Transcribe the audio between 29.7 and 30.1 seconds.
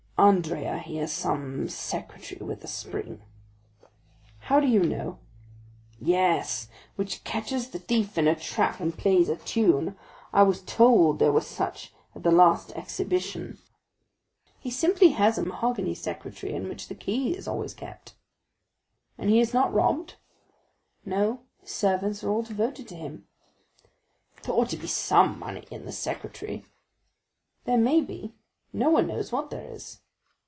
is."